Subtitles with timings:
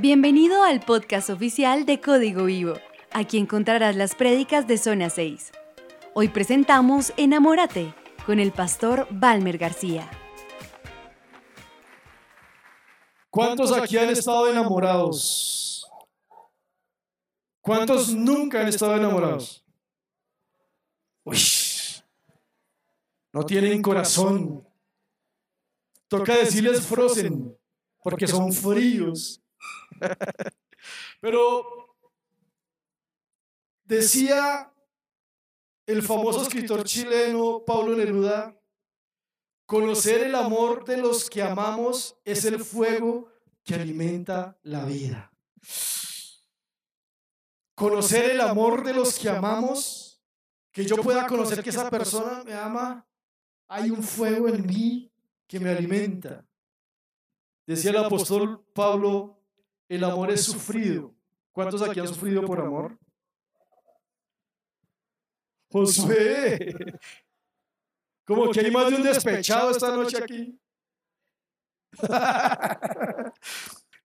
[0.00, 2.74] Bienvenido al podcast oficial de Código Vivo.
[3.10, 5.50] Aquí encontrarás las prédicas de Zona 6.
[6.14, 7.92] Hoy presentamos Enamórate
[8.24, 10.08] con el pastor Balmer García.
[13.28, 15.84] ¿Cuántos aquí han estado enamorados?
[17.60, 19.64] ¿Cuántos nunca han estado enamorados?
[21.24, 21.40] Uy,
[23.32, 24.64] no tienen corazón.
[26.06, 27.58] Toca decirles frozen,
[28.00, 29.42] porque son fríos.
[31.20, 31.96] Pero
[33.84, 34.72] decía
[35.86, 38.54] el famoso escritor chileno Pablo Neruda,
[39.64, 43.32] conocer el amor de los que amamos es el fuego
[43.64, 45.32] que alimenta la vida.
[47.74, 50.22] Conocer el amor de los que amamos,
[50.72, 53.06] que yo pueda conocer que esa persona me ama,
[53.68, 55.12] hay un fuego en mí
[55.46, 56.46] que me alimenta.
[57.66, 59.37] Decía el apóstol Pablo,
[59.88, 61.14] el amor es sufrido.
[61.52, 62.98] ¿Cuántos aquí han sufrido por amor?
[65.70, 66.74] Josué,
[68.26, 70.58] como que hay más de un despechado esta noche aquí.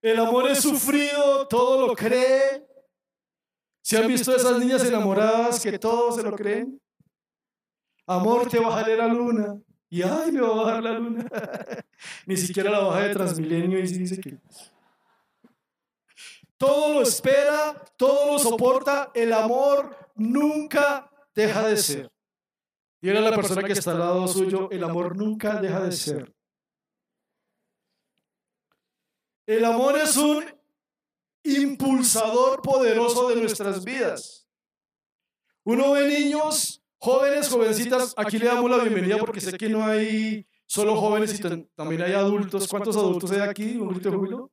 [0.02, 2.66] El amor es sufrido, todo lo cree.
[3.82, 6.78] ¿Se han visto esas niñas enamoradas que todos se lo creen?
[8.06, 9.58] Amor, te bajaré la luna.
[9.88, 11.26] Y ay, me va a bajar la luna.
[12.26, 14.38] Ni siquiera la baja de Transmilenio y dice que.
[16.56, 19.10] Todo lo espera, todo lo soporta.
[19.14, 22.10] El amor nunca deja de ser.
[23.00, 26.34] Y era la persona que está al lado suyo, el amor nunca deja de ser.
[29.46, 30.42] El amor es un
[31.42, 34.48] impulsador poderoso de nuestras vidas.
[35.64, 40.46] Uno ve niños, jóvenes, jovencitas, aquí le damos la bienvenida porque sé que no hay
[40.66, 41.42] solo jóvenes y
[41.74, 42.66] también hay adultos.
[42.68, 43.76] ¿Cuántos adultos hay aquí?
[43.76, 44.50] ¿Un grito júbilo?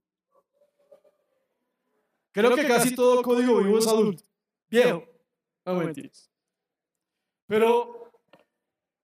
[2.32, 4.24] Creo que casi todo código vivo es adulto.
[4.70, 5.06] Viejo.
[5.66, 6.30] No mentiras.
[7.48, 8.12] Pero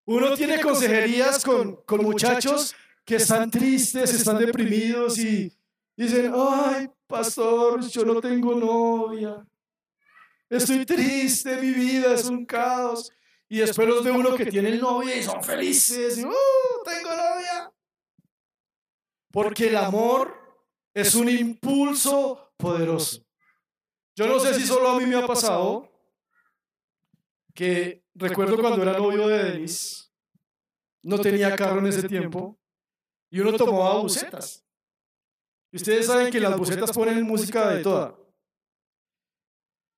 [0.06, 2.74] uno tiene consejerías con, con muchachos
[3.04, 5.52] que están tristes, están deprimidos y
[5.96, 9.46] dicen, ay, pastor, yo no tengo novia.
[10.50, 13.12] Estoy triste, mi vida es un caos.
[13.50, 16.18] Y después los ve uno que tiene novia y son felices.
[16.18, 16.34] Y, ¡Uh,
[16.84, 17.72] tengo novia!
[19.32, 20.34] Porque el amor
[20.94, 23.24] es un impulso poderoso.
[24.16, 25.92] Yo no sé si solo a mí me ha pasado
[27.54, 30.12] que recuerdo cuando era novio de Denise,
[31.04, 32.60] no tenía carro en ese tiempo,
[33.30, 34.66] y uno tomaba bucetas.
[35.72, 38.16] Y ustedes saben que las bucetas ponen música de toda.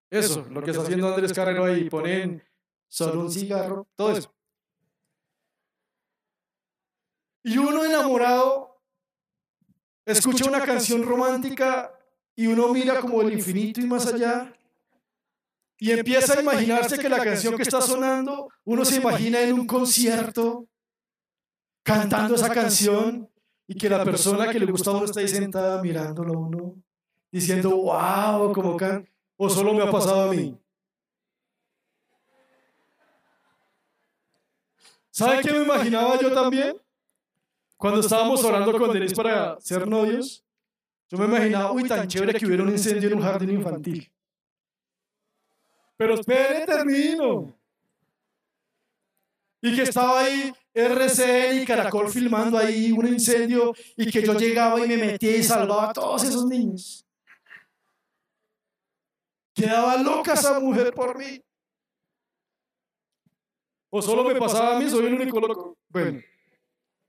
[0.09, 2.43] Eso, lo que está haciendo Andrés Carrero ahí, ponen
[2.87, 4.33] solo un cigarro, todo eso.
[7.43, 8.81] Y uno enamorado
[10.05, 11.98] escucha una canción romántica
[12.39, 14.53] y uno mira como el infinito y más allá
[15.77, 19.67] y empieza a imaginarse que la canción que está sonando, uno se imagina en un
[19.67, 20.65] concierto
[21.83, 23.29] cantando esa canción
[23.67, 26.75] y que la persona que le gusta a uno está ahí sentada mirándolo a uno,
[27.29, 30.57] diciendo, wow, como can o solo me ha pasado a mí.
[35.11, 36.77] ¿Sabe qué me imaginaba yo también?
[37.75, 40.45] Cuando estábamos orando con Denise para ser novios,
[41.09, 44.11] yo me imaginaba, uy, tan chévere que hubiera un incendio en un jardín infantil.
[45.97, 47.53] Pero espere, termino.
[49.61, 54.79] Y que estaba ahí RCN y Caracol filmando ahí un incendio y que yo llegaba
[54.79, 57.05] y me metía y salvaba a todos esos niños.
[59.53, 61.43] Quedaba loca esa mujer por mí.
[63.89, 65.77] O solo me pasaba a mí, soy el único loco.
[65.89, 66.21] Bueno,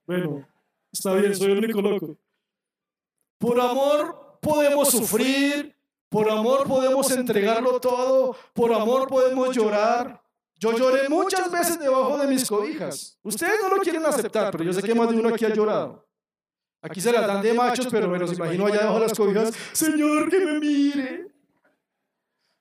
[0.07, 0.49] bueno,
[0.91, 2.17] está bien, soy el único loco.
[3.41, 5.75] Por amor podemos sufrir,
[6.11, 10.23] por amor podemos entregarlo todo, por amor podemos llorar.
[10.57, 13.19] Yo lloré muchas veces debajo de mis cobijas.
[13.23, 16.07] Ustedes no lo quieren aceptar, pero yo sé que más de uno aquí ha llorado.
[16.83, 19.55] Aquí se las dan de machos, pero me los imagino allá debajo de las cobijas.
[19.73, 21.35] Señor, que me mire.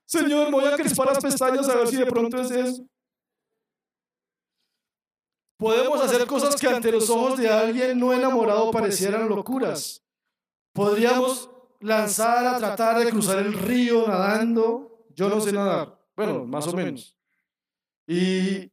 [0.06, 2.86] Señor, voy a crispar las pestañas a ver si de pronto es eso.
[5.57, 10.01] Podemos hacer cosas que ante los ojos de alguien no enamorado parecieran locuras.
[10.80, 11.50] Podríamos
[11.81, 15.06] lanzar a tratar de cruzar el río nadando.
[15.14, 16.00] Yo no sé nadar.
[16.16, 17.18] Bueno, más o menos.
[18.08, 18.72] Y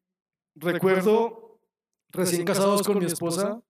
[0.54, 1.58] recuerdo,
[2.10, 3.60] recién casados con mi esposa,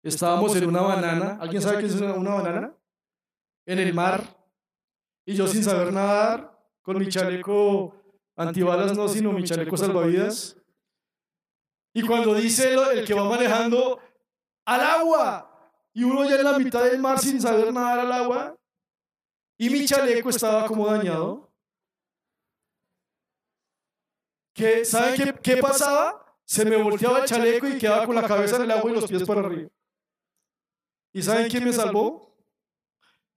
[0.00, 1.38] estábamos en una banana.
[1.40, 2.72] ¿Alguien sabe qué es una, banana?
[3.66, 4.22] En el mar.
[5.24, 7.96] Y yo sin saber nadar, con mi chaleco
[8.36, 10.56] antibalas, no, sino mi chaleco salvavidas.
[11.92, 13.98] Y cuando dice el que va manejando,
[14.66, 15.45] al agua,
[15.96, 18.54] y uno ya en la mitad del mar sin saber nadar al agua,
[19.56, 21.50] y mi chaleco estaba como dañado.
[24.52, 26.36] ¿Qué, ¿Saben qué, qué pasaba?
[26.44, 29.08] Se me volteaba el chaleco y quedaba con la cabeza en el agua y los
[29.08, 29.70] pies por arriba.
[31.14, 32.30] ¿Y saben quién me salvó?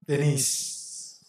[0.02, 1.24] Denise.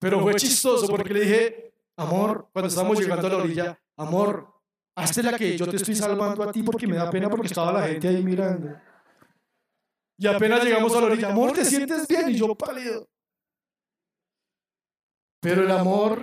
[0.00, 4.51] Pero fue chistoso porque le dije, amor, cuando estábamos llegando a la orilla, amor,
[4.94, 7.72] hazte la que yo te estoy salvando a ti porque me da pena porque estaba
[7.72, 8.76] la gente ahí mirando.
[10.18, 12.30] Y apenas llegamos a la orilla, amor, ¿te sientes bien?
[12.30, 13.08] Y yo pálido.
[15.40, 16.22] Pero el amor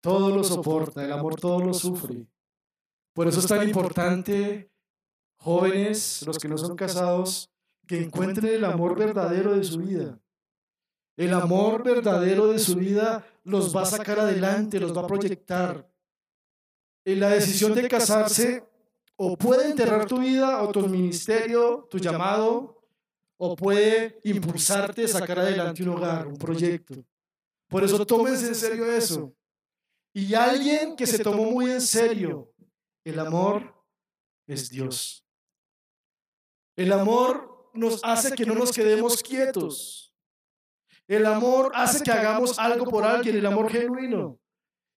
[0.00, 2.26] todo lo soporta, el amor todo lo sufre.
[3.12, 4.70] Por eso es tan importante,
[5.38, 7.50] jóvenes, los que no son casados,
[7.86, 10.20] que encuentren el amor verdadero de su vida.
[11.16, 15.90] El amor verdadero de su vida los va a sacar adelante, los va a proyectar.
[17.16, 18.62] La decisión de casarse,
[19.16, 22.82] o puede enterrar tu vida, o tu ministerio, tu llamado,
[23.38, 26.94] o puede impulsarte a sacar adelante un hogar, un proyecto.
[27.66, 29.32] Por eso tómense en serio eso.
[30.12, 32.52] Y alguien que se tomó muy en serio,
[33.04, 33.74] el amor
[34.46, 35.24] es Dios.
[36.76, 40.14] El amor nos hace que no nos quedemos quietos.
[41.06, 44.38] El amor hace que hagamos algo por alguien, el amor genuino.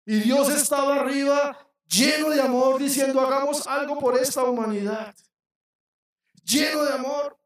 [0.05, 5.13] Y Dios estaba arriba lleno de amor diciendo, hagamos algo por esta humanidad.
[6.43, 7.37] Lleno de amor.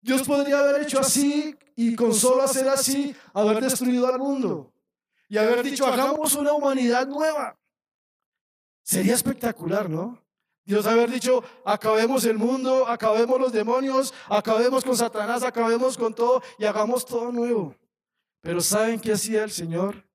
[0.00, 4.72] Dios podría haber hecho así y con solo hacer así, haber destruido al mundo
[5.28, 7.58] y haber dicho, hagamos una humanidad nueva.
[8.82, 10.22] Sería espectacular, ¿no?
[10.64, 16.42] Dios haber dicho, acabemos el mundo, acabemos los demonios, acabemos con Satanás, acabemos con todo
[16.58, 17.74] y hagamos todo nuevo.
[18.40, 20.08] Pero ¿saben qué hacía el Señor?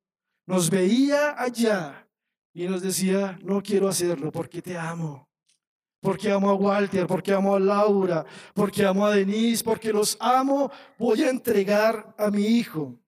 [0.45, 2.07] Nos veía allá
[2.53, 5.31] y nos decía, no quiero hacerlo porque te amo
[6.01, 8.25] porque amo a Walter, porque amo a Laura,
[8.55, 12.99] porque amo a Denise, porque los amo, voy a entregar a mi hijo.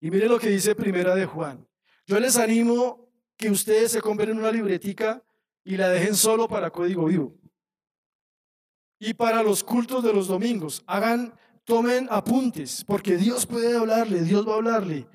[0.00, 1.66] Y mire lo que dice Primera de Juan.
[2.06, 5.22] Yo les animo que ustedes se compren una libretica
[5.64, 7.34] y la dejen solo para código vivo.
[9.00, 11.34] Y para los cultos de los domingos, hagan,
[11.64, 15.08] tomen apuntes, porque Dios puede hablarle, Dios va a hablarle.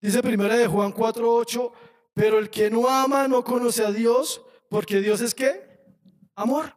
[0.00, 1.72] Dice Primera de Juan 4:8,
[2.14, 5.72] pero el que no ama no conoce a Dios, porque Dios es qué?
[6.34, 6.76] amor.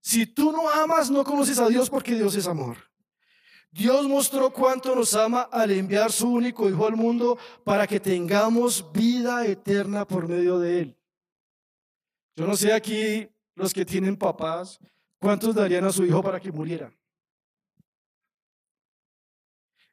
[0.00, 2.76] Si tú no amas, no conoces a Dios porque Dios es amor.
[3.70, 8.92] Dios mostró cuánto nos ama al enviar su único Hijo al mundo para que tengamos
[8.92, 10.96] vida eterna por medio de Él.
[12.36, 14.78] Yo no sé aquí los que tienen papás,
[15.18, 16.92] ¿cuántos darían a su hijo para que muriera?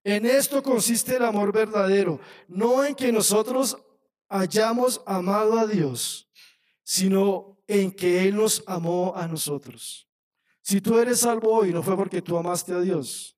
[0.03, 3.77] En esto consiste el amor verdadero, no en que nosotros
[4.27, 6.27] hayamos amado a Dios,
[6.83, 10.07] sino en que Él nos amó a nosotros.
[10.62, 13.38] Si tú eres salvo hoy, no fue porque tú amaste a Dios,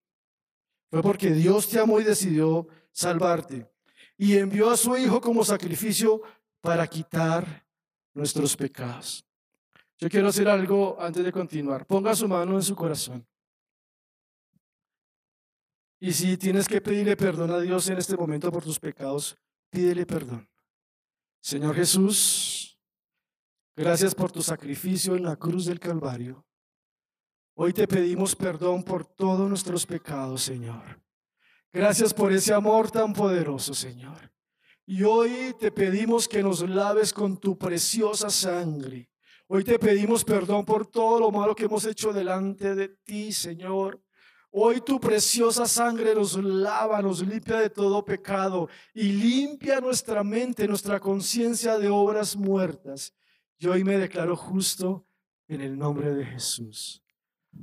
[0.90, 3.70] fue porque Dios te amó y decidió salvarte.
[4.18, 6.22] Y envió a su Hijo como sacrificio
[6.62, 7.66] para quitar
[8.14, 9.26] nuestros pecados.
[9.98, 11.86] Yo quiero hacer algo antes de continuar.
[11.86, 13.26] Ponga su mano en su corazón.
[16.04, 19.38] Y si tienes que pedirle perdón a Dios en este momento por tus pecados,
[19.70, 20.50] pídele perdón.
[21.40, 22.78] Señor Jesús,
[23.76, 26.46] Gracias por tu sacrificio en la cruz del Calvario.
[27.56, 31.02] Hoy te pedimos perdón por todos nuestros pecados, Señor.
[31.72, 34.30] Gracias por ese amor tan poderoso, Señor.
[34.86, 39.10] Y hoy te pedimos que nos laves con tu preciosa sangre.
[39.48, 44.03] Hoy te pedimos perdón por todo lo malo que hemos hecho delante de ti, Señor.
[44.56, 50.68] Hoy tu preciosa sangre nos lava, nos limpia de todo pecado y limpia nuestra mente,
[50.68, 53.16] nuestra conciencia de obras muertas.
[53.58, 55.08] Yo hoy me declaro justo
[55.48, 57.04] en el nombre de Jesús.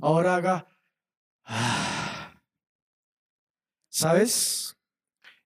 [0.01, 0.67] Ahora haga.
[3.91, 4.75] ¿sabes?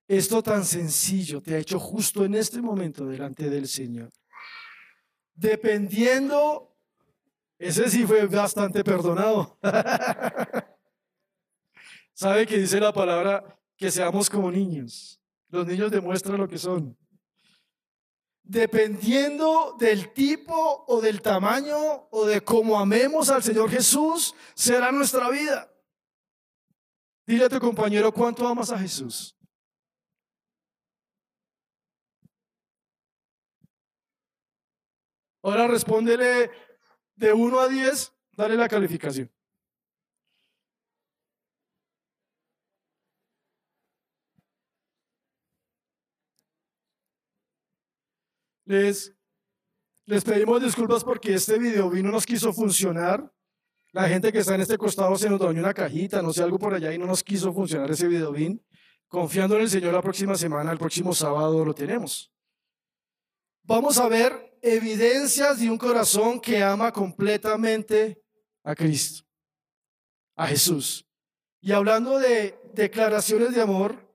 [0.08, 4.10] Esto tan sencillo te ha hecho justo en este momento delante del Señor.
[5.34, 6.74] Dependiendo,
[7.58, 9.58] ese sí fue bastante perdonado.
[12.16, 13.44] ¿Sabe que dice la palabra
[13.76, 15.20] que seamos como niños?
[15.50, 16.96] Los niños demuestran lo que son
[18.46, 25.28] dependiendo del tipo o del tamaño o de cómo amemos al Señor Jesús, será nuestra
[25.30, 25.72] vida.
[27.26, 29.36] Dile a tu compañero cuánto amas a Jesús.
[35.42, 36.50] Ahora respóndele
[37.16, 39.32] de 1 a 10, dale la calificación.
[48.66, 49.14] Les,
[50.06, 53.32] les pedimos disculpas porque este video vino nos quiso funcionar.
[53.92, 56.58] La gente que está en este costado se nos dañó una cajita, no sé, algo
[56.58, 58.62] por allá y no nos quiso funcionar ese video bien.
[59.08, 62.32] Confiando en el Señor la próxima semana, el próximo sábado lo tenemos.
[63.62, 68.20] Vamos a ver evidencias de un corazón que ama completamente
[68.64, 69.24] a Cristo,
[70.34, 71.08] a Jesús.
[71.60, 74.05] Y hablando de declaraciones de amor,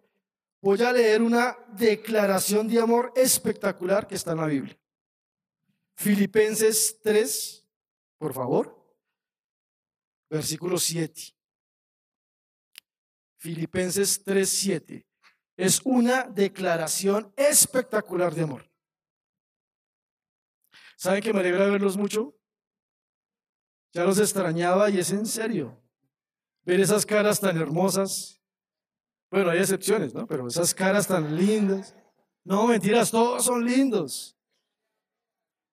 [0.61, 4.77] voy a leer una declaración de amor espectacular que está en la Biblia.
[5.95, 7.67] Filipenses 3,
[8.17, 8.95] por favor,
[10.29, 11.35] versículo 7.
[13.37, 15.07] Filipenses 3, 7.
[15.57, 18.71] Es una declaración espectacular de amor.
[20.95, 22.35] ¿Saben que me alegra verlos mucho?
[23.93, 25.81] Ya los extrañaba y es en serio.
[26.63, 28.40] Ver esas caras tan hermosas.
[29.31, 30.27] Bueno, hay excepciones, ¿no?
[30.27, 31.95] Pero esas caras tan lindas.
[32.43, 34.37] No, mentiras, todos son lindos.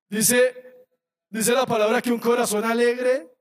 [0.09, 0.87] Dice,
[1.29, 3.35] dice la palabra que un corazón alegre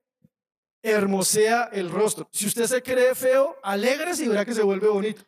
[0.82, 2.28] hermosea el rostro.
[2.32, 5.24] Si usted se cree feo, alegre y verá que se vuelve bonito.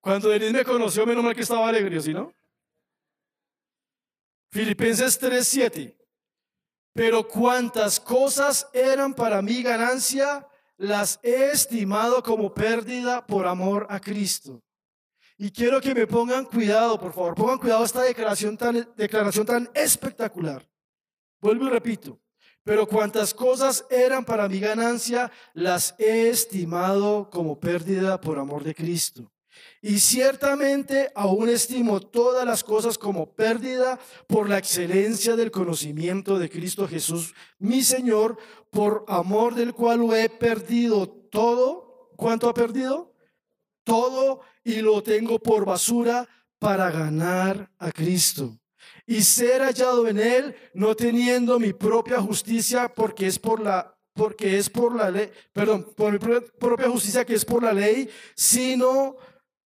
[0.00, 2.32] Cuando Denis me conoció, menos mal que estaba alegre, ¿sí no?
[4.52, 5.96] Filipenses 3:7.
[6.94, 10.46] Pero cuantas cosas eran para mí ganancia,
[10.78, 14.62] las he estimado como pérdida por amor a Cristo.
[15.36, 19.44] Y quiero que me pongan cuidado, por favor, pongan cuidado a esta declaración tan, declaración
[19.46, 20.68] tan espectacular.
[21.40, 22.18] Vuelvo y repito,
[22.64, 28.74] pero cuantas cosas eran para mi ganancia, las he estimado como pérdida por amor de
[28.74, 29.30] Cristo.
[29.80, 36.50] Y ciertamente aún estimo todas las cosas como pérdida por la excelencia del conocimiento de
[36.50, 38.38] Cristo Jesús, mi Señor,
[38.70, 42.10] por amor del cual lo he perdido todo.
[42.16, 43.14] ¿Cuánto ha perdido?
[43.84, 48.58] Todo y lo tengo por basura para ganar a Cristo
[49.06, 54.58] y ser hallado en él, no teniendo mi propia justicia, porque es por la porque
[54.58, 59.16] es por la ley, perdón, por mi propia justicia que es por la ley, sino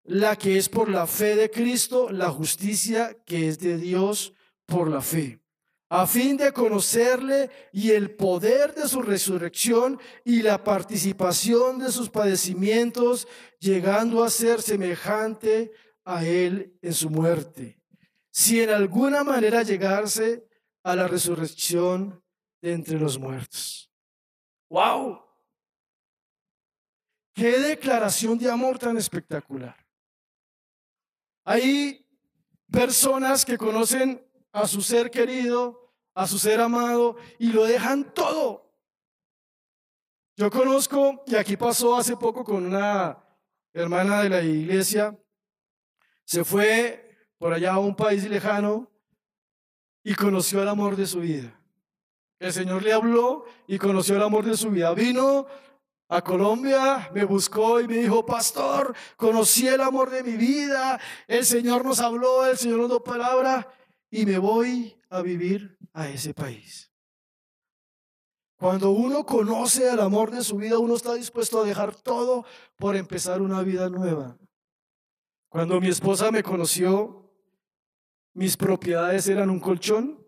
[0.04, 4.32] la que es por la fe de Cristo, la justicia que es de Dios
[4.66, 5.40] por la fe,
[5.88, 12.09] a fin de conocerle y el poder de su resurrección y la participación de sus
[12.11, 13.28] padecimientos,
[13.59, 15.73] llegando a ser semejante
[16.04, 17.78] a él en su muerte.
[18.30, 20.49] Si en alguna manera llegarse
[20.82, 22.23] a la resurrección
[22.61, 23.90] de entre los muertos.
[24.71, 25.21] ¡Wow!
[27.35, 29.81] ¡Qué declaración de amor tan espectacular!
[31.44, 32.06] Hay
[32.70, 38.70] personas que conocen a su ser querido, a su ser amado y lo dejan todo.
[40.37, 43.22] Yo conozco, y aquí pasó hace poco con una
[43.72, 45.18] hermana de la iglesia,
[46.25, 48.90] se fue por allá a un país lejano
[50.02, 51.58] y conoció el amor de su vida.
[52.38, 54.94] El Señor le habló y conoció el amor de su vida.
[54.94, 55.46] Vino
[56.12, 61.42] a Colombia, me buscó y me dijo, pastor, conocí el amor de mi vida, el
[61.42, 63.66] Señor nos habló, el Señor nos dio palabra
[64.11, 66.92] y me voy a vivir a ese país.
[68.59, 72.45] Cuando uno conoce el amor de su vida, uno está dispuesto a dejar todo
[72.76, 74.37] por empezar una vida nueva.
[75.49, 77.33] Cuando mi esposa me conoció,
[78.35, 80.23] mis propiedades eran un colchón,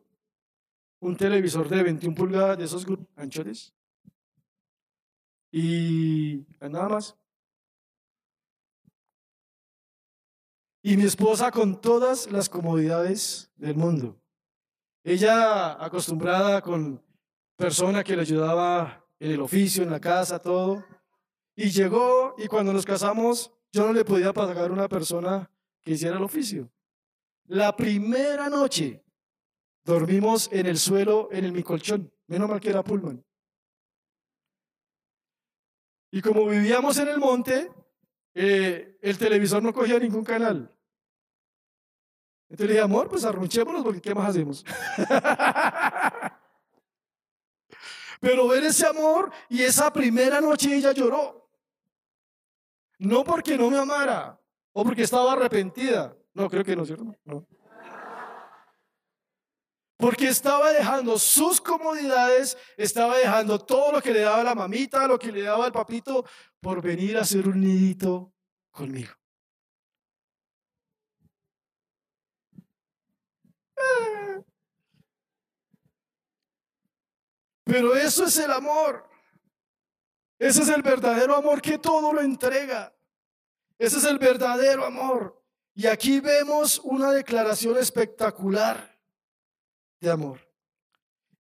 [1.00, 2.86] un televisor de 21 pulgadas de esos
[3.16, 3.73] anchones,
[5.56, 7.16] y nada más.
[10.82, 14.20] Y mi esposa con todas las comodidades del mundo.
[15.04, 17.00] Ella acostumbrada con
[17.54, 20.84] persona que le ayudaba en el oficio, en la casa, todo.
[21.54, 25.48] Y llegó y cuando nos casamos, yo no le podía pagar una persona
[25.82, 26.68] que hiciera el oficio.
[27.44, 29.04] La primera noche
[29.84, 32.12] dormimos en el suelo, en el mi colchón.
[32.26, 33.24] Menos mal que era Pullman.
[36.14, 37.72] Y como vivíamos en el monte,
[38.34, 40.72] eh, el televisor no cogía ningún canal.
[42.48, 44.64] Entonces le dije, amor, pues arrunchémonos porque ¿qué más hacemos?
[48.20, 51.50] Pero ver ese amor y esa primera noche ella lloró.
[53.00, 54.40] No porque no me amara
[54.72, 56.16] o porque estaba arrepentida.
[56.32, 57.12] No, creo que no, ¿cierto?
[57.24, 57.44] No.
[59.96, 65.18] Porque estaba dejando sus comodidades, estaba dejando todo lo que le daba la mamita, lo
[65.18, 66.24] que le daba el papito,
[66.60, 68.32] por venir a hacer un nidito
[68.70, 69.12] conmigo.
[77.64, 79.08] Pero eso es el amor.
[80.38, 82.94] Ese es el verdadero amor que todo lo entrega.
[83.78, 85.42] Ese es el verdadero amor.
[85.74, 88.93] Y aquí vemos una declaración espectacular
[90.04, 90.40] de amor.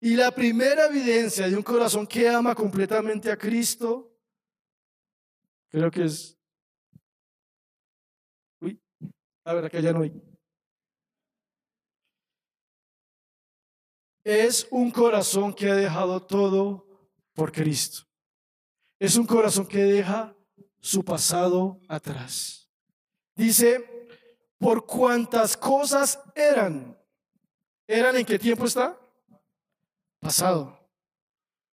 [0.00, 4.12] Y la primera evidencia de un corazón que ama completamente a Cristo,
[5.68, 6.36] creo que es...
[8.60, 8.80] Uy,
[9.44, 10.12] a ver, acá ya no hay.
[14.24, 16.86] Es un corazón que ha dejado todo
[17.34, 18.02] por Cristo.
[18.98, 20.34] Es un corazón que deja
[20.80, 22.70] su pasado atrás.
[23.34, 24.16] Dice,
[24.58, 26.98] por cuantas cosas eran.
[27.86, 28.98] ¿Eran en qué tiempo está?
[30.20, 30.78] Pasado.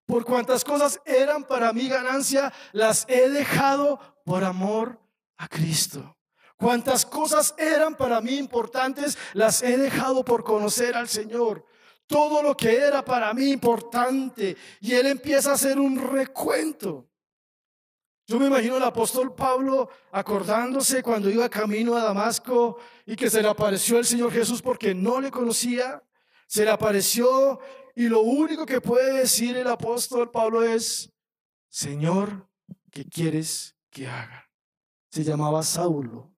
[0.06, 5.00] Por cuantas cosas eran para mi ganancia, las he dejado por amor
[5.38, 6.18] a Cristo.
[6.58, 11.65] Cuantas cosas eran para mí importantes, las he dejado por conocer al Señor
[12.08, 17.11] todo lo que era para mí importante y él empieza a hacer un recuento.
[18.32, 23.42] Yo me imagino al apóstol Pablo acordándose cuando iba camino a Damasco y que se
[23.42, 26.02] le apareció el Señor Jesús porque no le conocía,
[26.48, 27.60] se le apareció
[27.94, 31.12] y lo único que puede decir el apóstol Pablo es,
[31.68, 32.48] Señor,
[32.90, 34.50] ¿qué quieres que haga?
[35.10, 36.34] Se llamaba Saulo.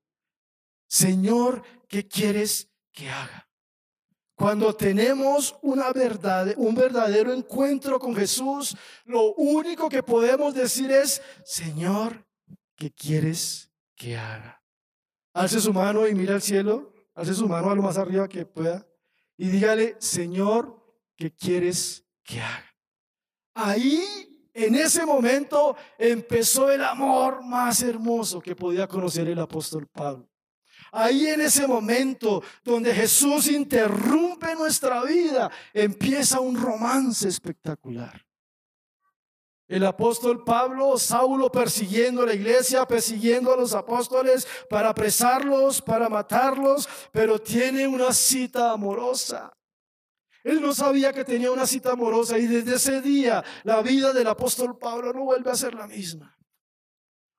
[0.87, 3.47] Señor, ¿qué quieres que haga?
[4.35, 8.75] Cuando tenemos una verdad, un verdadero encuentro con Jesús,
[9.05, 12.25] lo único que podemos decir es, Señor,
[12.75, 14.61] ¿qué quieres que haga?
[15.33, 18.45] Alce su mano y mira al cielo, alce su mano a lo más arriba que
[18.45, 18.85] pueda
[19.37, 20.83] y dígale, Señor,
[21.15, 22.75] ¿qué quieres que haga?
[23.53, 30.32] Ahí, en ese momento, empezó el amor más hermoso que podía conocer el apóstol Pablo.
[30.95, 38.23] Ahí en ese momento donde Jesús interrumpe nuestra vida, empieza un romance espectacular.
[39.67, 46.09] El apóstol Pablo, Saulo persiguiendo a la iglesia, persiguiendo a los apóstoles para apresarlos, para
[46.09, 49.51] matarlos, pero tiene una cita amorosa.
[50.43, 54.27] Él no sabía que tenía una cita amorosa y desde ese día la vida del
[54.27, 56.37] apóstol Pablo no vuelve a ser la misma.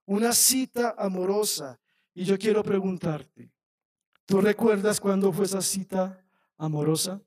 [0.07, 1.79] Una cita amorosa
[2.14, 3.50] y yo quiero preguntarte,
[4.24, 6.24] ¿tú recuerdas cuándo fue esa cita
[6.57, 7.20] amorosa?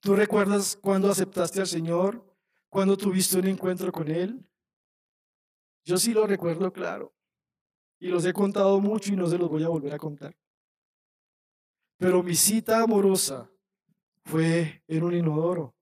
[0.00, 2.24] ¿Tú recuerdas cuándo aceptaste al Señor?
[2.70, 4.42] ¿Cuándo tuviste un encuentro con Él?
[5.84, 7.12] Yo sí lo recuerdo claro.
[7.98, 10.34] Y los he contado mucho y no se los voy a volver a contar.
[11.98, 13.50] Pero mi cita amorosa
[14.24, 15.74] fue en un inodoro.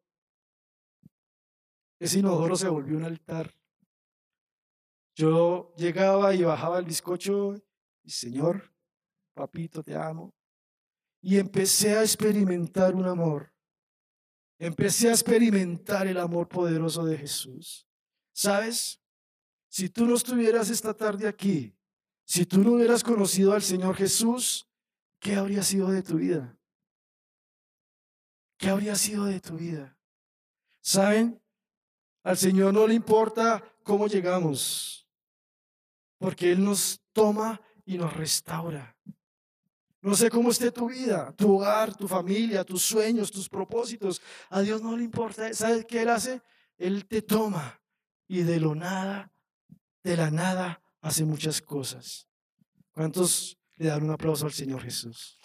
[2.01, 3.53] Ese inodoro se volvió un altar.
[5.15, 7.57] Yo llegaba y bajaba el bizcocho
[8.11, 8.73] Señor,
[9.35, 10.35] papito, te amo.
[11.21, 13.53] Y empecé a experimentar un amor.
[14.59, 17.87] Empecé a experimentar el amor poderoso de Jesús.
[18.33, 19.01] ¿Sabes?
[19.69, 21.77] Si tú no estuvieras esta tarde aquí,
[22.25, 24.69] si tú no hubieras conocido al Señor Jesús,
[25.19, 26.59] ¿qué habría sido de tu vida?
[28.57, 29.97] ¿Qué habría sido de tu vida?
[30.81, 31.41] ¿Saben?
[32.23, 35.09] Al Señor no le importa cómo llegamos,
[36.19, 38.95] porque Él nos toma y nos restaura.
[40.03, 44.21] No sé cómo esté tu vida, tu hogar, tu familia, tus sueños, tus propósitos.
[44.51, 45.55] A Dios no le importa.
[45.55, 46.43] ¿Sabes qué Él hace?
[46.77, 47.81] Él te toma
[48.27, 49.33] y de lo nada,
[50.03, 52.29] de la nada, hace muchas cosas.
[52.93, 55.39] ¿Cuántos le dan un aplauso al Señor Jesús?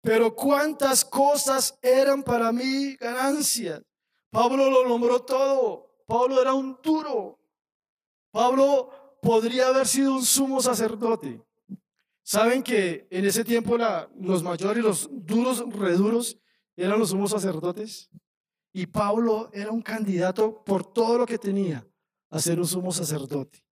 [0.00, 3.82] Pero cuántas cosas eran para mí ganancias.
[4.30, 5.90] Pablo lo nombró todo.
[6.06, 7.38] Pablo era un duro.
[8.30, 8.90] Pablo
[9.20, 11.42] podría haber sido un sumo sacerdote.
[12.22, 13.76] Saben que en ese tiempo
[14.16, 16.38] los mayores, los duros, reduros,
[16.76, 18.08] eran los sumos sacerdotes.
[18.72, 21.86] Y Pablo era un candidato por todo lo que tenía
[22.30, 23.64] a ser un sumo sacerdote.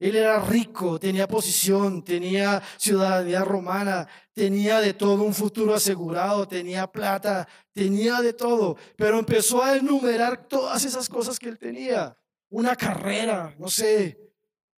[0.00, 6.86] Él era rico, tenía posición, tenía ciudadanía romana, tenía de todo un futuro asegurado, tenía
[6.86, 12.16] plata, tenía de todo, pero empezó a enumerar todas esas cosas que él tenía.
[12.50, 14.18] Una carrera, no sé.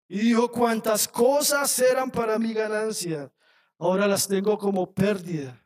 [0.07, 3.31] Y dijo, cuántas cosas eran para mi ganancia,
[3.79, 5.65] ahora las tengo como pérdida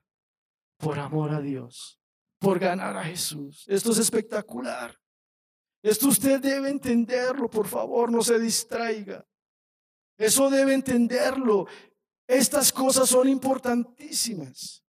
[0.78, 2.00] por amor a Dios,
[2.40, 3.66] por ganar a Jesús.
[3.68, 4.98] Esto es espectacular.
[5.82, 9.26] Esto usted debe entenderlo, por favor, no se distraiga.
[10.20, 11.66] Eso debe entenderlo.
[12.28, 14.84] Estas cosas son importantísimas.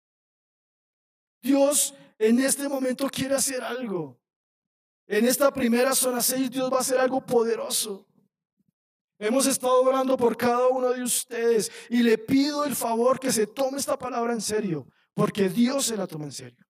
[1.42, 4.20] Dios en este momento quiere hacer algo.
[5.06, 8.08] En esta primera zona 6 Dios va a hacer algo poderoso.
[9.20, 13.48] Hemos estado orando por cada uno de ustedes y le pido el favor que se
[13.48, 16.66] tome esta palabra en serio, porque Dios se la toma en serio.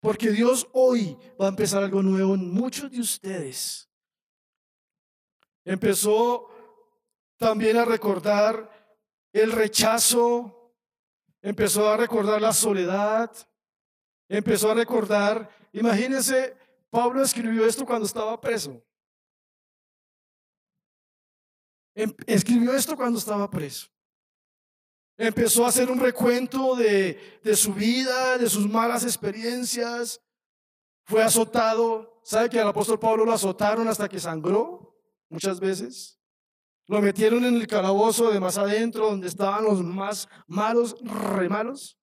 [0.00, 3.88] Porque Dios hoy va a empezar algo nuevo en muchos de ustedes.
[5.64, 6.48] Empezó
[7.38, 8.68] también a recordar
[9.32, 10.74] el rechazo,
[11.40, 13.30] empezó a recordar la soledad,
[14.28, 16.56] empezó a recordar, imagínense,
[16.90, 18.82] Pablo escribió esto cuando estaba preso.
[21.94, 23.88] Em, escribió esto cuando estaba preso.
[25.16, 30.20] Empezó a hacer un recuento de, de su vida, de sus malas experiencias.
[31.04, 32.20] Fue azotado.
[32.22, 34.96] ¿Sabe que al apóstol Pablo lo azotaron hasta que sangró?
[35.28, 36.17] Muchas veces.
[36.88, 41.98] Lo metieron en el calabozo de más adentro, donde estaban los más malos, re malos.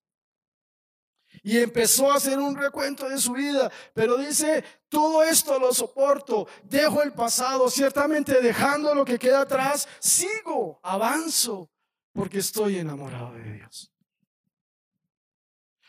[1.42, 3.72] Y empezó a hacer un recuento de su vida.
[3.94, 9.88] Pero dice, todo esto lo soporto, dejo el pasado, ciertamente dejando lo que queda atrás,
[10.00, 11.72] sigo, avanzo,
[12.14, 13.92] porque estoy enamorado de Dios.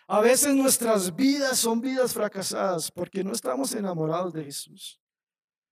[0.08, 5.00] A veces nuestras vidas son vidas fracasadas porque no estamos enamorados de Jesús.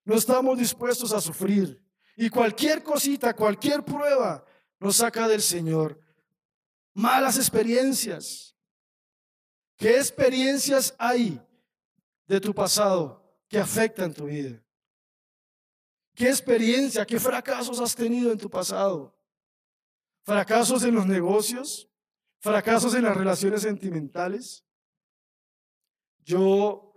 [0.04, 1.83] No estamos dispuestos a sufrir.
[2.16, 4.44] Y cualquier cosita, cualquier prueba
[4.78, 6.00] nos saca del Señor.
[6.94, 8.56] Malas experiencias.
[9.76, 11.40] ¿Qué experiencias hay
[12.26, 14.62] de tu pasado que afectan tu vida?
[16.14, 19.18] ¿Qué experiencia, qué fracasos has tenido en tu pasado?
[20.22, 21.90] ¿Fracasos en los negocios?
[22.38, 24.64] ¿Fracasos en las relaciones sentimentales?
[26.18, 26.94] Yo,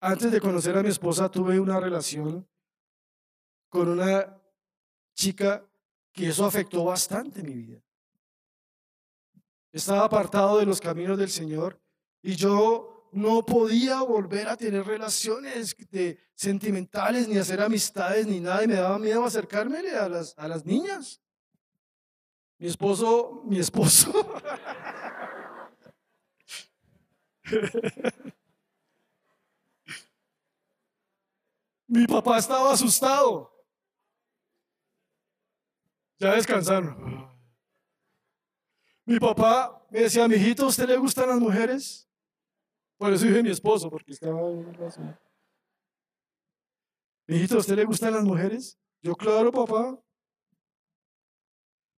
[0.00, 2.48] antes de conocer a mi esposa, tuve una relación
[3.68, 4.40] con una
[5.14, 5.64] chica
[6.12, 7.80] que eso afectó bastante mi vida.
[9.72, 11.80] Estaba apartado de los caminos del Señor
[12.22, 15.76] y yo no podía volver a tener relaciones
[16.34, 20.64] sentimentales, ni hacer amistades, ni nada, y me daba miedo acercarme a las, a las
[20.64, 21.20] niñas.
[22.58, 24.12] Mi esposo, mi esposo.
[31.86, 33.57] mi papá estaba asustado.
[36.18, 37.28] Ya descansaron.
[39.04, 42.08] Mi papá me decía, mijito, ¿a usted le gustan las mujeres?
[42.98, 45.18] Por eso dije mi esposo, porque estaba en razón.
[47.26, 48.78] Mijito, ¿a usted le gustan las mujeres?
[49.00, 49.98] Yo, claro, papá.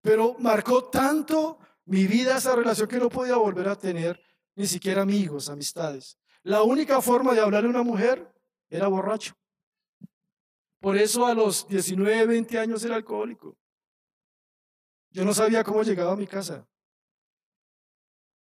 [0.01, 4.21] Pero marcó tanto mi vida esa relación que no podía volver a tener
[4.55, 6.17] ni siquiera amigos, amistades.
[6.43, 8.31] La única forma de hablar a una mujer
[8.69, 9.35] era borracho.
[10.79, 13.57] Por eso a los 19, 20 años era alcohólico.
[15.11, 16.67] Yo no sabía cómo llegaba a mi casa.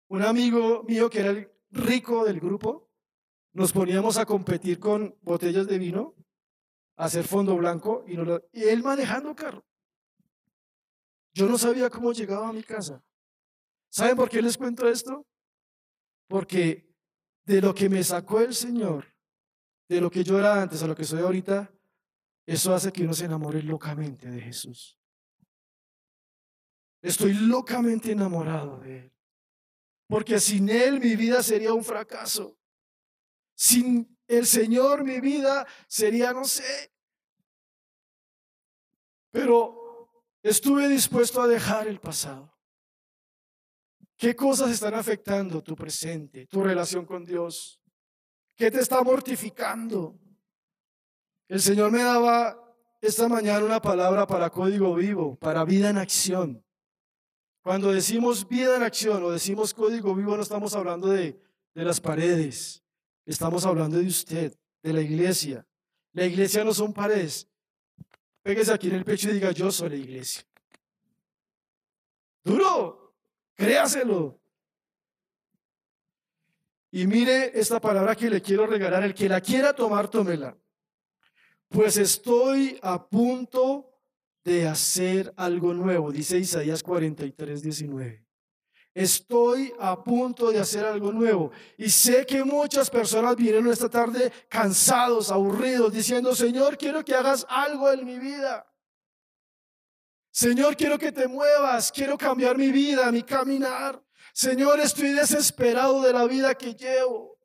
[0.09, 2.89] Un amigo mío que era el rico del grupo,
[3.53, 6.15] nos poníamos a competir con botellas de vino,
[6.97, 8.15] a hacer fondo blanco y,
[8.59, 9.65] y él manejando carro.
[11.33, 13.03] Yo no sabía cómo llegaba a mi casa.
[13.89, 15.25] ¿Saben por qué les cuento esto?
[16.27, 16.93] Porque
[17.45, 19.05] de lo que me sacó el Señor,
[19.87, 21.71] de lo que yo era antes a lo que soy ahorita,
[22.45, 24.98] eso hace que uno se enamore locamente de Jesús.
[27.01, 29.13] Estoy locamente enamorado de Él.
[30.07, 32.57] Porque sin Él mi vida sería un fracaso.
[33.55, 36.91] Sin el Señor mi vida sería, no sé.
[39.31, 42.55] Pero estuve dispuesto a dejar el pasado.
[44.17, 47.81] ¿Qué cosas están afectando tu presente, tu relación con Dios?
[48.55, 50.19] ¿Qué te está mortificando?
[51.47, 56.65] El Señor me daba esta mañana una palabra para código vivo, para vida en acción.
[57.61, 61.39] Cuando decimos vida en acción o decimos código vivo, no estamos hablando de,
[61.73, 62.83] de las paredes,
[63.25, 65.65] estamos hablando de usted, de la iglesia.
[66.13, 67.47] La iglesia no son paredes.
[68.41, 70.43] Pégese aquí en el pecho y diga, yo soy la iglesia.
[72.43, 73.13] Duro,
[73.55, 74.39] créaselo.
[76.91, 79.03] Y mire esta palabra que le quiero regalar.
[79.03, 80.57] El que la quiera tomar, tómela.
[81.67, 83.88] Pues estoy a punto
[84.49, 88.25] de hacer algo nuevo, dice Isaías 43, 19.
[88.95, 91.51] Estoy a punto de hacer algo nuevo.
[91.77, 97.45] Y sé que muchas personas vinieron esta tarde cansados, aburridos, diciendo, Señor, quiero que hagas
[97.47, 98.65] algo en mi vida.
[100.31, 104.03] Señor, quiero que te muevas, quiero cambiar mi vida, mi caminar.
[104.33, 107.37] Señor, estoy desesperado de la vida que llevo.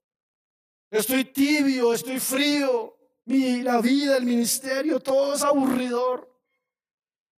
[0.90, 2.97] Estoy tibio, estoy frío.
[3.27, 6.34] Mi, la vida, el ministerio, todo es aburridor.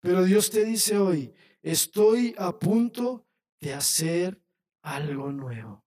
[0.06, 3.26] Pero Dios te dice hoy, estoy a punto
[3.58, 4.40] de hacer
[4.80, 5.84] algo nuevo.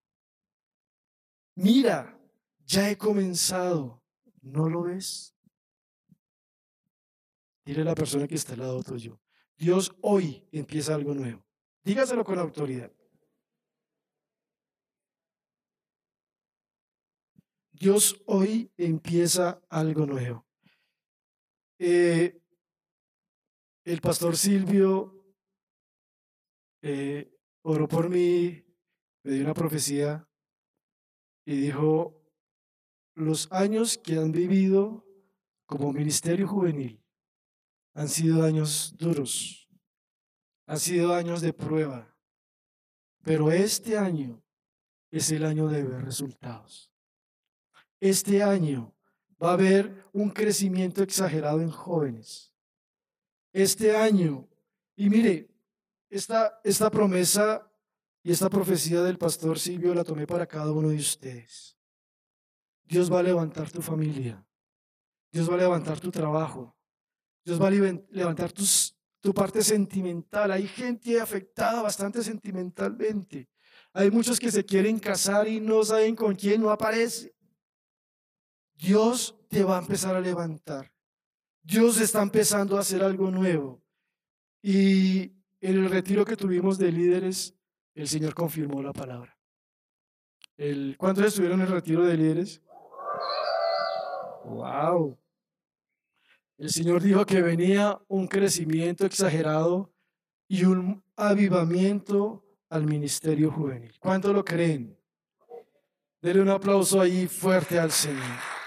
[1.56, 2.20] Mira,
[2.66, 4.04] ya he comenzado.
[4.42, 5.34] ¿No lo ves?
[7.64, 9.22] Dile a la persona que está al lado tuyo.
[9.56, 11.42] Dios hoy empieza algo nuevo.
[11.86, 12.92] Dígaselo con autoridad.
[17.72, 20.46] Dios hoy empieza algo nuevo.
[21.78, 22.42] Eh,
[23.90, 25.16] el pastor Silvio
[26.84, 28.64] eh, oró por mí,
[29.24, 30.30] me dio una profecía
[31.44, 32.24] y dijo,
[33.16, 35.08] los años que han vivido
[35.66, 37.04] como ministerio juvenil
[37.96, 39.68] han sido años duros,
[40.68, 42.16] han sido años de prueba,
[43.24, 44.44] pero este año
[45.10, 46.94] es el año de ver resultados.
[48.00, 48.96] Este año
[49.42, 52.54] va a haber un crecimiento exagerado en jóvenes.
[53.52, 54.48] Este año,
[54.96, 55.50] y mire,
[56.10, 57.70] esta, esta promesa
[58.24, 61.78] y esta profecía del pastor Silvio la tomé para cada uno de ustedes.
[62.84, 64.46] Dios va a levantar tu familia.
[65.32, 66.76] Dios va a levantar tu trabajo.
[67.46, 70.52] Dios va a levantar tus, tu parte sentimental.
[70.52, 73.50] Hay gente afectada bastante sentimentalmente.
[73.94, 77.36] Hay muchos que se quieren casar y no saben con quién no aparece.
[78.74, 80.92] Dios te va a empezar a levantar.
[81.64, 83.82] Dios está empezando a hacer algo nuevo.
[84.62, 87.56] Y en el retiro que tuvimos de líderes,
[87.94, 89.38] el Señor confirmó la palabra.
[90.58, 92.62] El, ¿Cuántos estuvieron en el retiro de líderes?
[94.46, 95.18] ¡Wow!
[96.58, 99.94] El Señor dijo que venía un crecimiento exagerado
[100.48, 103.94] y un avivamiento al ministerio juvenil.
[104.00, 104.98] ¿Cuántos lo creen?
[106.22, 108.59] Denle un aplauso ahí fuerte al Señor.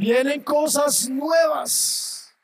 [0.00, 2.34] Vienen cosas nuevas.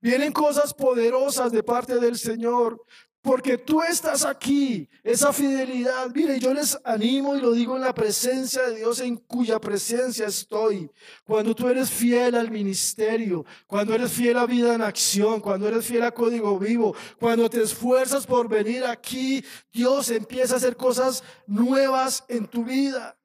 [0.00, 2.80] Vienen cosas poderosas de parte del Señor
[3.20, 6.08] porque tú estás aquí, esa fidelidad.
[6.14, 10.28] Mire, yo les animo y lo digo en la presencia de Dios en cuya presencia
[10.28, 10.88] estoy.
[11.24, 15.84] Cuando tú eres fiel al ministerio, cuando eres fiel a vida en acción, cuando eres
[15.84, 21.24] fiel a código vivo, cuando te esfuerzas por venir aquí, Dios empieza a hacer cosas
[21.44, 23.17] nuevas en tu vida.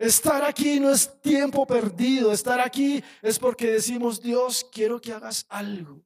[0.00, 5.44] Estar aquí no es tiempo perdido, estar aquí es porque decimos, Dios, quiero que hagas
[5.50, 6.00] algo.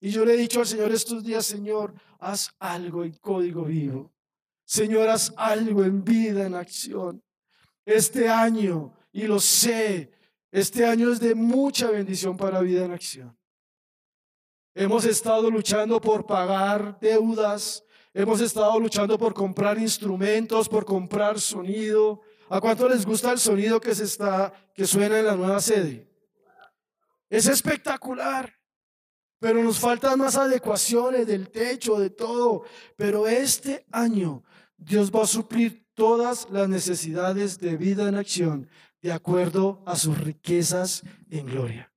[0.00, 4.12] Y yo le he dicho al Señor estos días, Señor, haz algo en código vivo.
[4.64, 7.20] Señor, haz algo en vida, en acción.
[7.84, 10.12] Este año, y lo sé,
[10.52, 13.36] este año es de mucha bendición para vida en acción.
[14.76, 17.82] Hemos estado luchando por pagar deudas,
[18.14, 22.20] hemos estado luchando por comprar instrumentos, por comprar sonido.
[22.50, 26.08] ¿A cuánto les gusta el sonido que se está que suena en la nueva sede?
[27.28, 28.58] Es espectacular
[29.40, 32.64] pero nos faltan más adecuaciones del techo, de todo.
[32.96, 34.42] Pero este año
[34.76, 38.68] Dios va a suplir todas las necesidades de vida en acción
[39.00, 41.92] de acuerdo a sus riquezas en gloria.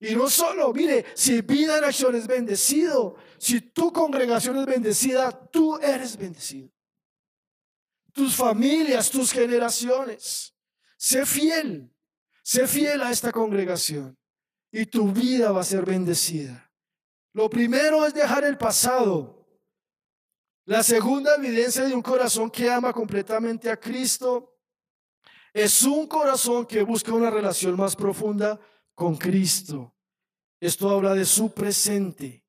[0.00, 5.30] Y no solo, mire, si vida en acción es bendecido, si tu congregación es bendecida,
[5.50, 6.70] tú eres bendecido.
[8.18, 10.52] Tus familias, tus generaciones.
[10.96, 11.88] Sé fiel,
[12.42, 14.18] sé fiel a esta congregación
[14.72, 16.68] y tu vida va a ser bendecida.
[17.32, 19.46] Lo primero es dejar el pasado.
[20.64, 24.58] La segunda evidencia de un corazón que ama completamente a Cristo
[25.52, 28.58] es un corazón que busca una relación más profunda
[28.96, 29.94] con Cristo.
[30.58, 32.44] Esto habla de su presente.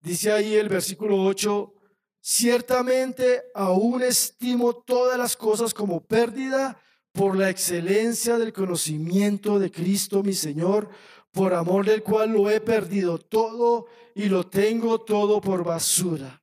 [0.00, 1.74] Dice ahí el versículo 8,
[2.20, 6.80] ciertamente aún estimo todas las cosas como pérdida
[7.12, 10.88] por la excelencia del conocimiento de Cristo mi Señor,
[11.32, 16.42] por amor del cual lo he perdido todo y lo tengo todo por basura.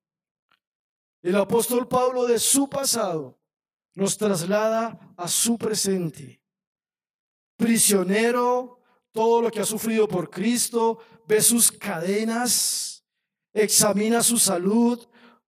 [1.21, 3.37] El apóstol Pablo de su pasado
[3.95, 6.41] nos traslada a su presente.
[7.57, 8.79] Prisionero,
[9.11, 13.03] todo lo que ha sufrido por Cristo, ve sus cadenas,
[13.51, 15.07] examina su salud,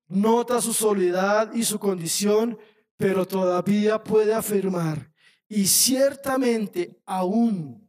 [0.09, 2.59] nota su soledad y su condición,
[2.97, 5.13] pero todavía puede afirmar,
[5.47, 7.87] y ciertamente aún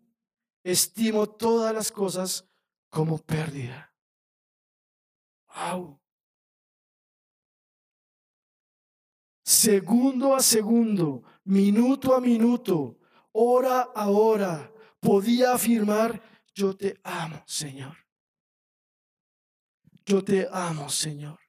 [0.63, 2.49] estimo todas las cosas
[2.89, 3.93] como pérdida.
[9.43, 12.99] Segundo a segundo, minuto a minuto,
[13.33, 16.23] hora a hora, podía afirmar,
[16.55, 17.97] yo te amo, Señor.
[20.05, 21.40] Yo te amo, Señor.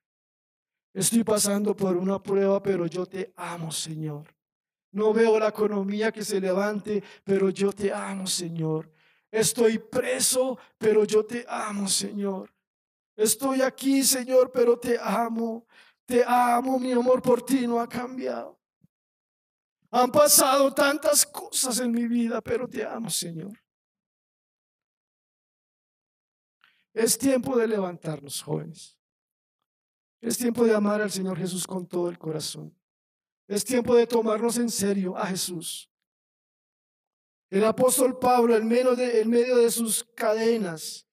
[0.94, 4.26] Estoy pasando por una prueba, pero yo te amo, Señor.
[4.92, 8.92] No veo la economía que se levante, pero yo te amo, Señor.
[9.32, 12.54] Estoy preso, pero yo te amo, Señor.
[13.16, 15.66] Estoy aquí, Señor, pero te amo.
[16.06, 18.60] Te amo, mi amor por ti no ha cambiado.
[19.92, 23.58] Han pasado tantas cosas en mi vida, pero te amo, Señor.
[26.94, 29.01] Es tiempo de levantarnos, jóvenes.
[30.22, 32.74] Es tiempo de amar al Señor Jesús con todo el corazón.
[33.48, 35.90] Es tiempo de tomarnos en serio a Jesús.
[37.50, 41.06] El apóstol Pablo, en medio de, sus cadenas,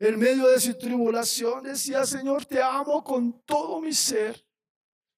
[0.00, 4.44] en medio de su tribulación, decía, Señor, te amo con todo mi ser.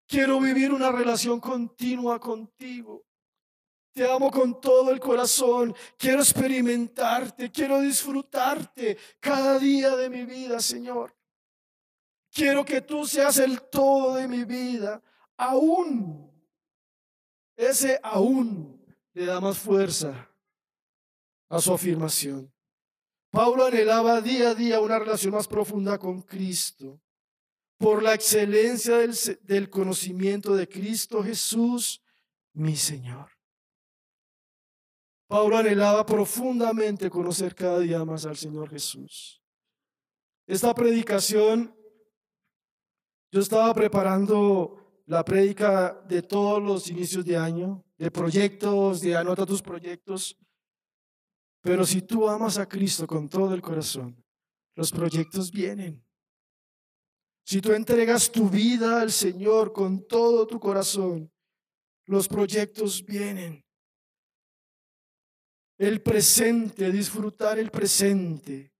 [0.06, 3.06] Quiero vivir una relación continua contigo.
[3.94, 5.74] Te amo con todo el corazón.
[5.96, 7.50] Quiero experimentarte.
[7.50, 11.15] Quiero disfrutarte cada día de mi vida, Señor.
[12.36, 15.02] Quiero que tú seas el todo de mi vida.
[15.38, 16.30] Aún.
[17.56, 18.78] Ese aún
[19.14, 20.30] le da más fuerza
[21.48, 22.52] a su afirmación.
[23.30, 27.00] Pablo anhelaba día a día una relación más profunda con Cristo
[27.78, 28.98] por la excelencia
[29.42, 32.02] del, conocimiento de Cristo Jesús,
[32.52, 33.30] mi Señor.
[35.26, 39.42] Pablo anhelaba profundamente conocer cada día más al Señor Jesús.
[40.46, 41.75] Esta predicación,
[43.30, 49.46] yo estaba preparando la prédica de todos los inicios de año, de proyectos, de anota
[49.46, 50.36] tus proyectos.
[51.60, 54.22] Pero si tú amas a Cristo con todo el corazón,
[54.74, 56.04] los proyectos vienen.
[57.44, 61.32] Si tú entregas tu vida al Señor con todo tu corazón,
[62.06, 63.64] los proyectos vienen.
[65.78, 68.72] El presente, disfrutar el presente.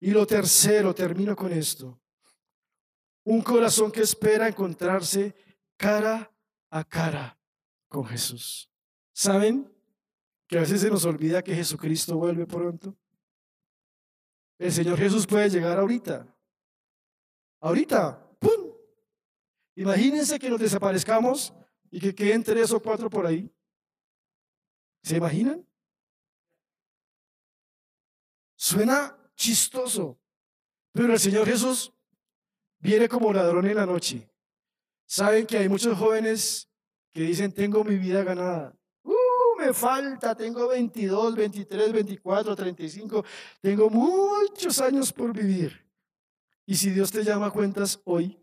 [0.00, 2.00] Y lo tercero, termino con esto.
[3.30, 5.36] Un corazón que espera encontrarse
[5.76, 6.34] cara
[6.68, 7.38] a cara
[7.86, 8.68] con Jesús.
[9.12, 9.72] ¿Saben
[10.48, 12.98] que a veces se nos olvida que Jesucristo vuelve pronto?
[14.58, 16.26] El Señor Jesús puede llegar ahorita.
[17.60, 18.72] Ahorita, ¡pum!
[19.76, 21.54] Imagínense que nos desaparezcamos
[21.88, 23.48] y que queden tres o cuatro por ahí.
[25.04, 25.64] ¿Se imaginan?
[28.56, 30.18] Suena chistoso,
[30.90, 31.94] pero el Señor Jesús
[32.80, 34.28] viene como ladrón en la noche.
[35.06, 36.68] Saben que hay muchos jóvenes
[37.12, 38.76] que dicen, tengo mi vida ganada.
[39.02, 43.24] Uh, me falta, tengo 22, 23, 24, 35,
[43.60, 45.86] tengo muchos años por vivir.
[46.66, 48.38] Y si Dios te llama a cuentas hoy,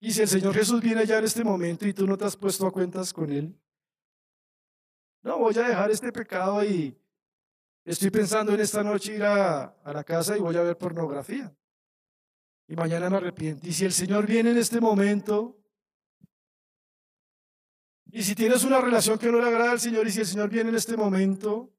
[0.00, 2.36] y si el Señor Jesús viene ya en este momento y tú no te has
[2.36, 3.54] puesto a cuentas con Él,
[5.22, 6.98] no, voy a dejar este pecado y
[7.84, 11.54] estoy pensando en esta noche ir a, a la casa y voy a ver pornografía.
[12.70, 13.66] Y mañana me arrepiento.
[13.66, 15.58] Y si el Señor viene en este momento,
[18.12, 20.48] y si tienes una relación que no le agrada al Señor, y si el Señor
[20.48, 21.74] viene en este momento,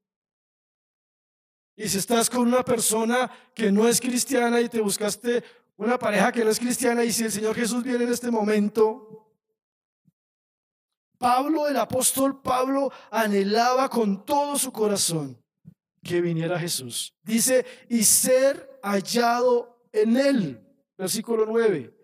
[1.78, 5.42] y si estás con una persona que no es cristiana y te buscaste
[5.78, 9.34] una pareja que no es cristiana y si el Señor Jesús viene en este momento,
[11.18, 15.42] Pablo, el apóstol Pablo, anhelaba con todo su corazón
[16.04, 17.16] que viniera Jesús.
[17.24, 20.68] Dice, y ser hallado en él.
[21.02, 21.98] Versículo 9.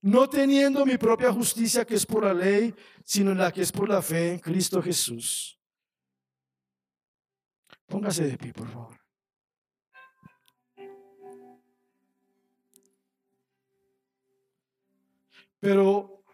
[0.00, 3.88] No teniendo mi propia justicia que es por la ley, sino la que es por
[3.88, 5.56] la fe en Cristo Jesús.
[7.86, 8.98] Póngase de pie, por favor.
[15.60, 16.24] Pero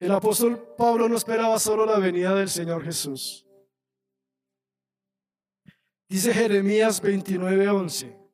[0.00, 3.46] el apóstol Pablo no esperaba solo la venida del Señor Jesús.
[6.08, 8.25] Dice Jeremías 29:11.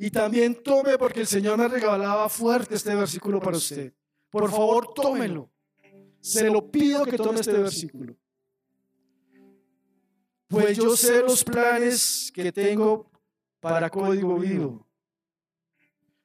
[0.00, 3.92] Y también tome, porque el Señor me regalaba fuerte este versículo para usted.
[4.30, 5.48] Por favor, tómelo.
[6.20, 8.16] Se lo pido que tome este versículo.
[10.48, 13.08] Pues yo sé los planes que tengo
[13.60, 14.90] para código vivo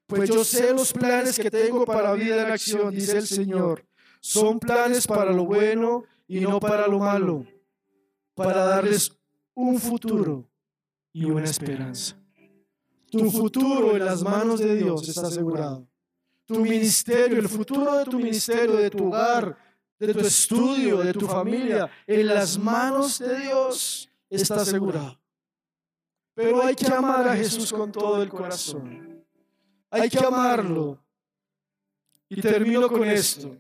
[0.08, 3.86] pues yo sé los planes que tengo para vida en acción, dice el Señor.
[4.22, 7.46] Son planes para lo bueno y no para lo malo,
[8.34, 9.12] para darles
[9.54, 10.48] un futuro
[11.12, 12.18] y una esperanza.
[13.18, 15.88] Tu futuro en las manos de Dios está asegurado.
[16.46, 19.58] Tu ministerio, el futuro de tu ministerio, de tu hogar,
[19.98, 25.18] de tu estudio, de tu familia, en las manos de Dios está asegurado.
[26.34, 29.24] Pero hay que amar a Jesús con todo el corazón.
[29.90, 31.00] Hay que amarlo.
[32.28, 33.56] Y termino con esto.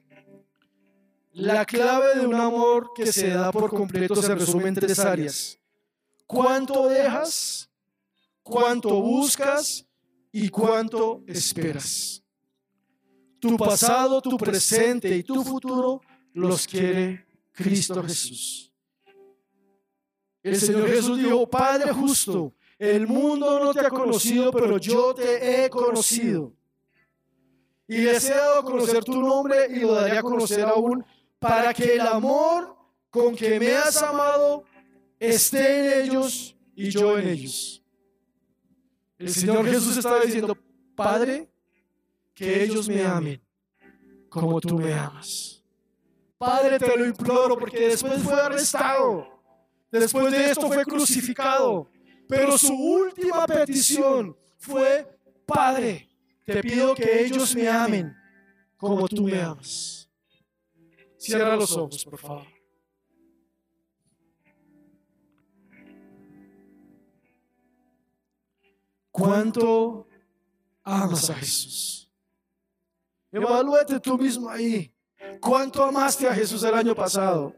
[1.31, 5.57] La clave de un amor que se da por completo se resume en tres áreas.
[6.27, 7.69] ¿Cuánto dejas?
[8.45, 9.83] ¿Cuánto buscas?
[10.31, 12.23] ¿Y cuánto esperas?
[13.39, 15.99] Tu pasado, tu presente y tu futuro
[16.31, 18.71] los quiere Cristo Jesús.
[20.43, 25.65] El Señor Jesús dijo, Padre justo, el mundo no te ha conocido, pero yo te
[25.65, 26.53] he conocido.
[27.87, 28.31] Y les
[28.63, 31.03] conocer tu nombre y lo daré a conocer aún
[31.39, 32.77] para que el amor
[33.09, 34.65] con que me has amado
[35.17, 37.81] esté en ellos y yo en ellos.
[39.17, 40.57] El Señor Jesús estaba diciendo,
[40.95, 41.49] Padre,
[42.33, 43.41] que ellos me amen
[44.29, 45.63] como tú me amas.
[46.37, 49.35] Padre, te lo imploro porque después fue arrestado.
[49.89, 51.89] Después de esto fue crucificado
[52.27, 55.07] Pero su última petición fue,
[55.45, 56.09] Padre,
[56.43, 58.13] te pido que ellos me amen
[58.75, 60.09] como tú me amas.
[61.17, 62.54] Cierra los ojos, por favor.
[69.15, 70.09] ¿Cuánto
[70.83, 72.11] amas a Jesús?
[73.31, 74.93] Evalúate tú mismo ahí.
[75.39, 77.55] ¿Cuánto amaste a Jesús el año pasado?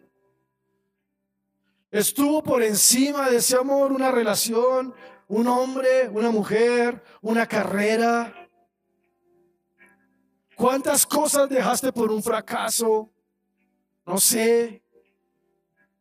[1.89, 4.93] Estuvo por encima de ese amor una relación,
[5.28, 8.36] un hombre, una mujer, una carrera.
[10.55, 13.12] ¿Cuántas cosas dejaste por un fracaso?
[14.05, 14.84] No sé,